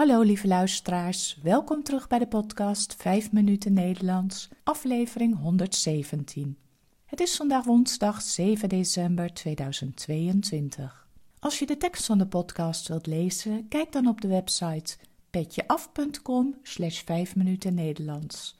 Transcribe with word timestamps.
Hallo 0.00 0.20
lieve 0.20 0.46
luisteraars, 0.46 1.38
welkom 1.42 1.82
terug 1.82 2.08
bij 2.08 2.18
de 2.18 2.26
podcast 2.26 2.94
5 2.94 3.32
minuten 3.32 3.72
Nederlands, 3.72 4.48
aflevering 4.62 5.38
117. 5.38 6.58
Het 7.04 7.20
is 7.20 7.36
vandaag 7.36 7.64
woensdag 7.64 8.22
7 8.22 8.68
december 8.68 9.34
2022. 9.34 11.06
Als 11.38 11.58
je 11.58 11.66
de 11.66 11.76
tekst 11.76 12.06
van 12.06 12.18
de 12.18 12.26
podcast 12.26 12.88
wilt 12.88 13.06
lezen, 13.06 13.68
kijk 13.68 13.92
dan 13.92 14.06
op 14.06 14.20
de 14.20 14.28
website 14.28 14.96
petjeaf.com 15.30 16.54
slash 16.62 17.02
5 17.02 17.36
minuten 17.36 17.74
Nederlands. 17.74 18.56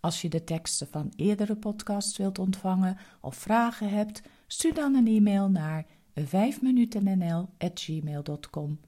Als 0.00 0.22
je 0.22 0.28
de 0.28 0.44
teksten 0.44 0.88
van 0.90 1.12
eerdere 1.16 1.56
podcasts 1.56 2.16
wilt 2.16 2.38
ontvangen 2.38 2.98
of 3.20 3.36
vragen 3.36 3.88
hebt, 3.88 4.22
stuur 4.46 4.74
dan 4.74 4.94
een 4.94 5.06
e-mail 5.06 5.48
naar 5.48 5.86
5minutennl.gmail.com. 6.20 8.78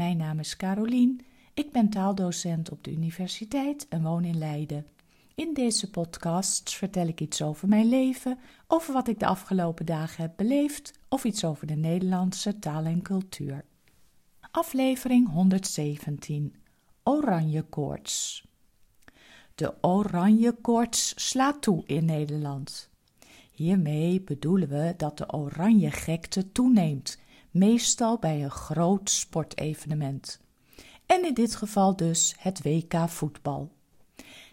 Mijn 0.00 0.16
naam 0.16 0.38
is 0.38 0.56
Carolien, 0.56 1.20
ik 1.54 1.72
ben 1.72 1.88
taaldocent 1.88 2.70
op 2.70 2.84
de 2.84 2.90
universiteit 2.90 3.88
en 3.88 4.02
woon 4.02 4.24
in 4.24 4.38
Leiden. 4.38 4.86
In 5.34 5.54
deze 5.54 5.90
podcasts 5.90 6.76
vertel 6.76 7.06
ik 7.06 7.20
iets 7.20 7.42
over 7.42 7.68
mijn 7.68 7.88
leven, 7.88 8.38
over 8.66 8.92
wat 8.92 9.08
ik 9.08 9.18
de 9.18 9.26
afgelopen 9.26 9.86
dagen 9.86 10.22
heb 10.22 10.32
beleefd 10.36 10.98
of 11.08 11.24
iets 11.24 11.44
over 11.44 11.66
de 11.66 11.74
Nederlandse 11.74 12.58
taal 12.58 12.84
en 12.84 13.02
cultuur. 13.02 13.64
Aflevering 14.50 15.28
117 15.28 16.54
Oranje 17.02 17.62
koorts. 17.62 18.44
De 19.54 19.74
oranje 19.80 20.52
koorts 20.52 21.28
slaat 21.28 21.62
toe 21.62 21.82
in 21.86 22.04
Nederland. 22.04 22.90
Hiermee 23.52 24.20
bedoelen 24.20 24.68
we 24.68 24.94
dat 24.96 25.18
de 25.18 25.32
oranje 25.32 25.90
gekte 25.90 26.52
toeneemt, 26.52 27.18
meestal 27.50 28.18
bij 28.18 28.44
een 28.44 28.50
groot 28.50 29.10
sportevenement. 29.10 30.40
En 31.06 31.26
in 31.26 31.34
dit 31.34 31.56
geval 31.56 31.96
dus 31.96 32.34
het 32.38 32.62
WK 32.62 32.94
voetbal. 33.08 33.72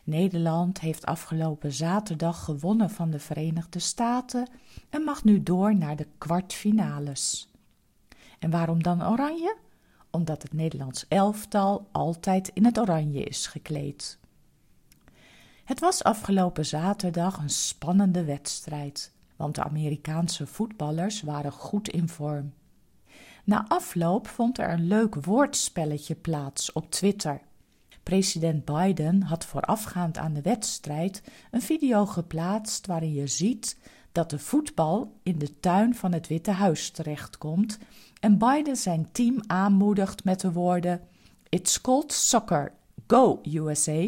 Nederland 0.04 0.80
heeft 0.80 1.06
afgelopen 1.06 1.72
zaterdag 1.72 2.44
gewonnen 2.44 2.90
van 2.90 3.10
de 3.10 3.20
Verenigde 3.20 3.80
Staten 3.80 4.50
en 4.90 5.02
mag 5.02 5.24
nu 5.24 5.44
door 5.44 5.76
naar 5.76 5.96
de 5.96 6.08
kwartfinales. 6.18 7.52
En 8.40 8.50
waarom 8.50 8.84
dan 8.84 9.08
oranje? 9.08 9.58
Omdat 10.12 10.42
het 10.42 10.54
Nederlands 10.54 11.06
elftal 11.08 11.88
altijd 11.92 12.48
in 12.54 12.66
het 12.66 12.80
oranje 12.80 13.24
is 13.24 13.48
gekleed. 13.48 14.20
Het 15.64 15.80
was 15.80 16.04
afgelopen 16.04 16.66
zaterdag 16.66 17.38
een 17.38 17.50
spannende 17.50 18.24
wedstrijd, 18.24 19.14
want 19.36 19.56
de 19.56 19.64
Amerikaanse 19.64 20.48
voetballers 20.48 21.22
waren 21.22 21.52
goed 21.52 21.90
in 21.90 22.10
vorm. 22.10 22.54
Na 23.48 23.66
afloop 23.68 24.28
vond 24.28 24.58
er 24.58 24.70
een 24.70 24.88
leuk 24.88 25.16
woordspelletje 25.16 26.16
plaats 26.16 26.72
op 26.72 26.92
Twitter. 26.92 27.42
President 28.04 28.66
Biden 28.66 29.22
had 29.22 29.46
voorafgaand 29.46 30.18
aan 30.18 30.34
de 30.34 30.42
wedstrijd 30.42 31.24
een 31.52 31.62
video 31.62 32.06
geplaatst 32.06 32.88
waarin 32.88 33.14
je 33.14 33.28
ziet 33.28 33.78
dat 34.12 34.30
de 34.30 34.40
voetbal 34.40 35.20
in 35.24 35.38
de 35.38 35.60
tuin 35.60 35.96
van 35.96 36.14
het 36.14 36.28
Witte 36.28 36.52
Huis 36.52 36.90
terechtkomt 36.90 37.78
en 38.20 38.38
Biden 38.38 38.76
zijn 38.76 39.12
team 39.12 39.40
aanmoedigt 39.46 40.24
met 40.24 40.40
de 40.40 40.52
woorden: 40.52 41.02
It's 41.50 41.82
called 41.82 42.14
soccer. 42.14 42.72
Go 43.08 43.42
USA. 43.44 44.08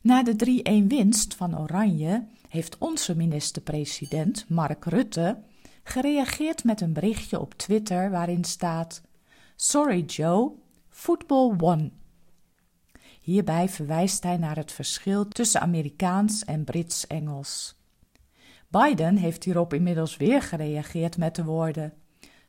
Na 0.00 0.22
de 0.22 0.62
3-1 0.84 0.86
winst 0.86 1.34
van 1.34 1.58
Oranje 1.58 2.26
heeft 2.48 2.78
onze 2.78 3.16
minister-president 3.16 4.44
Mark 4.48 4.84
Rutte 4.84 5.38
gereageerd 5.88 6.64
met 6.64 6.80
een 6.80 6.92
berichtje 6.92 7.40
op 7.40 7.54
Twitter 7.54 8.10
waarin 8.10 8.44
staat: 8.44 9.02
Sorry 9.56 10.00
Joe, 10.00 10.52
football 10.88 11.56
won. 11.56 11.92
Hierbij 13.20 13.68
verwijst 13.68 14.22
hij 14.22 14.36
naar 14.36 14.56
het 14.56 14.72
verschil 14.72 15.28
tussen 15.28 15.60
Amerikaans 15.60 16.44
en 16.44 16.64
Brits-Engels. 16.64 17.76
Biden 18.68 19.16
heeft 19.16 19.44
hierop 19.44 19.74
inmiddels 19.74 20.16
weer 20.16 20.42
gereageerd 20.42 21.16
met 21.16 21.34
de 21.34 21.44
woorden: 21.44 21.92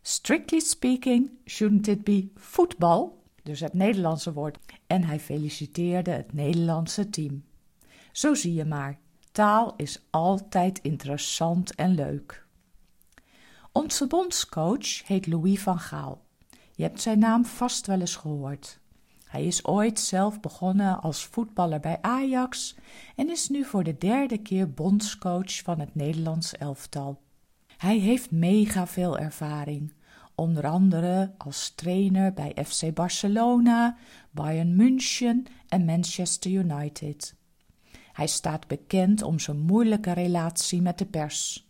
Strictly 0.02 0.60
speaking, 0.60 1.30
shouldn't 1.46 1.88
it 1.88 2.04
be 2.04 2.28
football? 2.36 3.10
Dus 3.44 3.60
het 3.60 3.74
Nederlandse 3.74 4.34
woord. 4.34 4.58
En 4.88 5.04
hij 5.04 5.20
feliciteerde 5.20 6.12
het 6.12 6.34
Nederlandse 6.34 7.10
team. 7.10 7.44
Zo 8.12 8.34
zie 8.34 8.54
je 8.54 8.66
maar, 8.66 9.00
taal 9.32 9.74
is 9.76 10.06
altijd 10.10 10.80
interessant 10.82 11.76
en 11.76 11.96
leuk. 11.96 12.47
Onze 13.78 14.08
bondscoach 14.08 15.08
heet 15.08 15.28
Louis 15.28 15.62
van 15.62 15.80
Gaal. 15.80 16.22
Je 16.76 16.84
hebt 16.84 17.02
zijn 17.02 17.20
naam 17.20 17.46
vast 17.46 17.88
wel 17.88 18.00
eens 18.00 18.16
gehoord. 18.16 18.80
Hij 19.26 19.46
is 19.46 19.66
ooit 19.66 20.00
zelf 20.00 20.40
begonnen 20.40 21.02
als 21.02 21.26
voetballer 21.26 21.80
bij 21.80 21.98
Ajax 22.02 22.76
en 23.16 23.30
is 23.30 23.50
nu 23.50 23.64
voor 23.64 23.84
de 23.84 23.98
derde 23.98 24.38
keer 24.38 24.72
bondscoach 24.72 25.62
van 25.64 25.80
het 25.80 25.96
Nederlands 25.96 26.54
elftal. 26.54 27.22
Hij 27.78 27.98
heeft 27.98 28.32
mega 28.32 28.88
veel 28.88 29.18
ervaring, 29.18 29.94
onder 30.36 30.68
andere 30.68 31.34
als 31.38 31.70
trainer 31.76 32.34
bij 32.34 32.56
FC 32.66 32.94
Barcelona, 32.94 33.98
Bayern 34.32 34.76
München 34.76 35.46
en 35.68 35.86
Manchester 35.86 36.52
United. 36.52 37.36
Hij 38.14 38.28
staat 38.28 38.68
bekend 38.68 39.22
om 39.22 39.40
zijn 39.40 39.60
moeilijke 39.60 40.12
relatie 40.12 40.82
met 40.82 40.98
de 40.98 41.06
pers. 41.06 41.67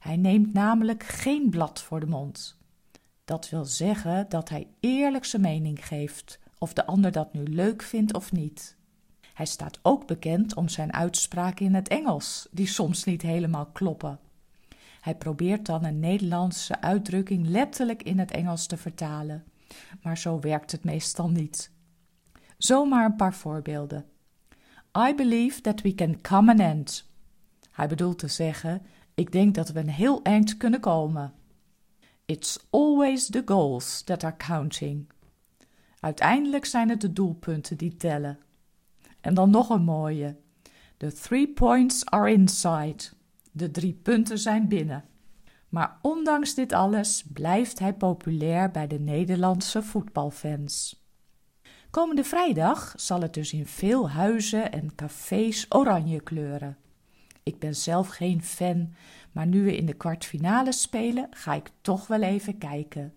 Hij 0.00 0.16
neemt 0.16 0.52
namelijk 0.52 1.02
geen 1.02 1.50
blad 1.50 1.82
voor 1.82 2.00
de 2.00 2.06
mond. 2.06 2.58
Dat 3.24 3.48
wil 3.48 3.64
zeggen 3.64 4.26
dat 4.28 4.48
hij 4.48 4.68
eerlijk 4.80 5.24
zijn 5.24 5.42
mening 5.42 5.86
geeft, 5.86 6.38
of 6.58 6.72
de 6.72 6.86
ander 6.86 7.12
dat 7.12 7.32
nu 7.32 7.42
leuk 7.42 7.82
vindt 7.82 8.14
of 8.14 8.32
niet. 8.32 8.76
Hij 9.34 9.46
staat 9.46 9.78
ook 9.82 10.06
bekend 10.06 10.54
om 10.54 10.68
zijn 10.68 10.92
uitspraken 10.92 11.66
in 11.66 11.74
het 11.74 11.88
Engels, 11.88 12.48
die 12.50 12.66
soms 12.66 13.04
niet 13.04 13.22
helemaal 13.22 13.66
kloppen. 13.66 14.18
Hij 15.00 15.14
probeert 15.14 15.66
dan 15.66 15.84
een 15.84 16.00
Nederlandse 16.00 16.80
uitdrukking 16.80 17.46
letterlijk 17.46 18.02
in 18.02 18.18
het 18.18 18.30
Engels 18.30 18.66
te 18.66 18.76
vertalen, 18.76 19.44
maar 20.02 20.18
zo 20.18 20.40
werkt 20.40 20.72
het 20.72 20.84
meestal 20.84 21.30
niet. 21.30 21.70
Zomaar 22.58 23.04
een 23.04 23.16
paar 23.16 23.34
voorbeelden. 23.34 24.04
I 25.08 25.14
believe 25.14 25.60
that 25.60 25.80
we 25.80 25.94
can 25.94 26.20
come 26.20 26.50
an 26.50 26.58
end. 26.58 27.08
Hij 27.70 27.88
bedoelt 27.88 28.18
te 28.18 28.28
zeggen 28.28 28.82
ik 29.20 29.32
denk 29.32 29.54
dat 29.54 29.68
we 29.68 29.78
een 29.78 29.88
heel 29.88 30.22
eind 30.22 30.56
kunnen 30.56 30.80
komen. 30.80 31.32
It's 32.24 32.66
always 32.70 33.26
the 33.26 33.42
goals 33.44 34.02
that 34.02 34.24
are 34.24 34.36
counting. 34.36 35.08
Uiteindelijk 36.00 36.64
zijn 36.64 36.88
het 36.88 37.00
de 37.00 37.12
doelpunten 37.12 37.76
die 37.76 37.96
tellen. 37.96 38.38
En 39.20 39.34
dan 39.34 39.50
nog 39.50 39.70
een 39.70 39.82
mooie. 39.82 40.36
The 40.96 41.12
three 41.12 41.48
points 41.48 42.06
are 42.06 42.32
inside. 42.32 43.04
De 43.52 43.70
drie 43.70 43.92
punten 43.92 44.38
zijn 44.38 44.68
binnen. 44.68 45.04
Maar 45.68 45.98
ondanks 46.02 46.54
dit 46.54 46.72
alles 46.72 47.24
blijft 47.32 47.78
hij 47.78 47.94
populair 47.94 48.70
bij 48.70 48.86
de 48.86 48.98
Nederlandse 48.98 49.82
voetbalfans. 49.82 51.04
Komende 51.90 52.24
vrijdag 52.24 52.92
zal 52.96 53.20
het 53.20 53.34
dus 53.34 53.52
in 53.52 53.66
veel 53.66 54.10
huizen 54.10 54.72
en 54.72 54.94
cafés 54.94 55.66
oranje 55.68 56.20
kleuren. 56.20 56.76
Ik 57.50 57.58
ben 57.58 57.76
zelf 57.76 58.08
geen 58.08 58.42
fan, 58.42 58.94
maar 59.32 59.46
nu 59.46 59.64
we 59.64 59.76
in 59.76 59.86
de 59.86 59.92
kwartfinale 59.92 60.72
spelen, 60.72 61.26
ga 61.30 61.54
ik 61.54 61.70
toch 61.80 62.06
wel 62.06 62.22
even 62.22 62.58
kijken. 62.58 63.14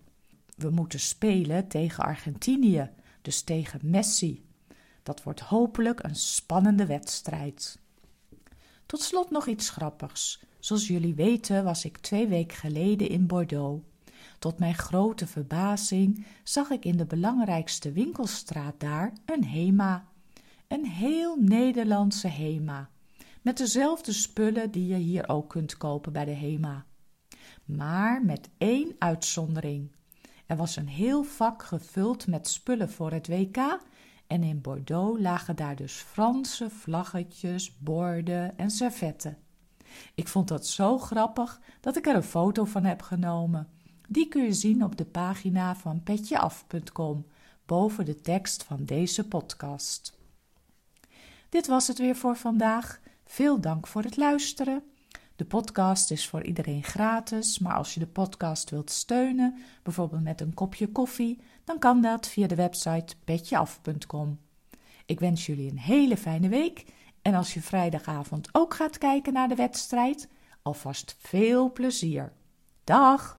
We 0.56 0.70
moeten 0.70 1.00
spelen 1.00 1.68
tegen 1.68 2.04
Argentinië, 2.04 2.90
dus 3.22 3.42
tegen 3.42 3.80
Messi. 3.82 4.44
Dat 5.02 5.22
wordt 5.22 5.40
hopelijk 5.40 6.02
een 6.02 6.14
spannende 6.14 6.86
wedstrijd. 6.86 7.78
Tot 8.86 9.00
slot 9.00 9.30
nog 9.30 9.46
iets 9.46 9.70
grappigs. 9.70 10.42
Zoals 10.58 10.86
jullie 10.86 11.14
weten 11.14 11.64
was 11.64 11.84
ik 11.84 11.98
twee 11.98 12.26
weken 12.26 12.56
geleden 12.56 13.08
in 13.08 13.26
Bordeaux. 13.26 13.84
Tot 14.38 14.58
mijn 14.58 14.74
grote 14.74 15.26
verbazing 15.26 16.26
zag 16.42 16.70
ik 16.70 16.84
in 16.84 16.96
de 16.96 17.06
belangrijkste 17.06 17.92
winkelstraat 17.92 18.74
daar 18.80 19.12
een 19.24 19.44
HEMA. 19.44 20.08
Een 20.68 20.86
heel 20.86 21.36
Nederlandse 21.36 22.28
HEMA 22.28 22.88
met 23.44 23.56
dezelfde 23.56 24.12
spullen 24.12 24.70
die 24.70 24.86
je 24.86 24.96
hier 24.96 25.28
ook 25.28 25.48
kunt 25.48 25.76
kopen 25.76 26.12
bij 26.12 26.24
de 26.24 26.34
HEMA. 26.34 26.84
Maar 27.64 28.24
met 28.24 28.48
één 28.58 28.94
uitzondering. 28.98 29.92
Er 30.46 30.56
was 30.56 30.76
een 30.76 30.88
heel 30.88 31.24
vak 31.24 31.62
gevuld 31.62 32.26
met 32.26 32.48
spullen 32.48 32.90
voor 32.90 33.12
het 33.12 33.28
WK 33.28 33.80
en 34.26 34.42
in 34.42 34.60
Bordeaux 34.60 35.20
lagen 35.20 35.56
daar 35.56 35.76
dus 35.76 35.92
Franse 35.92 36.70
vlaggetjes, 36.70 37.78
borden 37.78 38.58
en 38.58 38.70
servetten. 38.70 39.38
Ik 40.14 40.28
vond 40.28 40.48
dat 40.48 40.66
zo 40.66 40.98
grappig 40.98 41.60
dat 41.80 41.96
ik 41.96 42.06
er 42.06 42.14
een 42.14 42.22
foto 42.22 42.64
van 42.64 42.84
heb 42.84 43.02
genomen. 43.02 43.68
Die 44.08 44.28
kun 44.28 44.42
je 44.42 44.52
zien 44.52 44.84
op 44.84 44.96
de 44.96 45.04
pagina 45.04 45.76
van 45.76 46.02
petjeaf.com 46.02 47.26
boven 47.66 48.04
de 48.04 48.20
tekst 48.20 48.62
van 48.62 48.84
deze 48.84 49.28
podcast. 49.28 50.18
Dit 51.48 51.66
was 51.66 51.86
het 51.86 51.98
weer 51.98 52.16
voor 52.16 52.36
vandaag. 52.36 53.00
Veel 53.34 53.60
dank 53.60 53.86
voor 53.86 54.02
het 54.02 54.16
luisteren. 54.16 54.82
De 55.36 55.44
podcast 55.44 56.10
is 56.10 56.28
voor 56.28 56.42
iedereen 56.42 56.82
gratis, 56.82 57.58
maar 57.58 57.74
als 57.74 57.94
je 57.94 58.00
de 58.00 58.06
podcast 58.06 58.70
wilt 58.70 58.90
steunen, 58.90 59.58
bijvoorbeeld 59.82 60.22
met 60.22 60.40
een 60.40 60.54
kopje 60.54 60.88
koffie, 60.88 61.40
dan 61.64 61.78
kan 61.78 62.00
dat 62.00 62.28
via 62.28 62.46
de 62.46 62.54
website 62.54 63.14
petjeaf.com. 63.24 64.40
Ik 65.06 65.20
wens 65.20 65.46
jullie 65.46 65.70
een 65.70 65.78
hele 65.78 66.16
fijne 66.16 66.48
week 66.48 66.84
en 67.22 67.34
als 67.34 67.54
je 67.54 67.60
vrijdagavond 67.60 68.48
ook 68.52 68.74
gaat 68.74 68.98
kijken 68.98 69.32
naar 69.32 69.48
de 69.48 69.54
wedstrijd, 69.54 70.28
alvast 70.62 71.16
veel 71.18 71.72
plezier. 71.72 72.32
Dag! 72.84 73.38